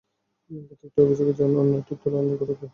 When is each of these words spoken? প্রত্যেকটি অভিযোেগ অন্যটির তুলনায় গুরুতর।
প্রত্যেকটি 0.51 0.99
অভিযোেগ 1.01 1.27
অন্যটির 1.55 1.97
তুলনায় 2.01 2.37
গুরুতর। 2.37 2.69